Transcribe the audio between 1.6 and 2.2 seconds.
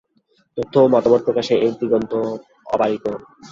এর দিগন্ত